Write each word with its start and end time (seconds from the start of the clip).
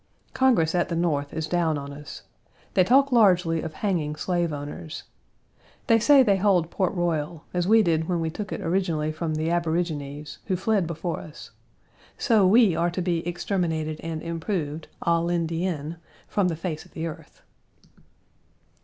Congress 0.33 0.73
at 0.73 0.89
the 0.89 0.95
North 0.95 1.31
is 1.31 1.45
down 1.45 1.77
on 1.77 1.93
us. 1.93 2.23
They 2.73 2.83
talk 2.83 3.11
largely 3.11 3.61
of 3.61 3.75
hanging 3.85 4.15
slave 4.15 4.51
owners. 4.51 5.03
They 5.85 5.99
say 5.99 6.23
they 6.23 6.37
hold 6.37 6.71
Port 6.71 6.95
Royal, 6.95 7.45
as 7.53 7.67
we 7.67 7.83
did 7.83 8.09
when 8.09 8.19
we 8.19 8.31
took 8.31 8.51
it 8.51 8.61
originally 8.61 9.11
from 9.11 9.35
the 9.35 9.51
aborigines, 9.51 10.39
who 10.45 10.55
fled 10.55 10.87
before 10.87 11.19
us; 11.19 11.51
so 12.17 12.47
we 12.47 12.75
are 12.75 12.89
to 12.89 13.01
be 13.03 13.19
exterminated 13.27 13.99
and 14.01 14.23
improved, 14.23 14.87
à 15.03 15.23
l'Indienne, 15.23 15.97
from 16.27 16.47
the 16.47 16.55
face 16.55 16.83
of 16.83 16.93
the 16.93 17.05
earth. 17.05 17.43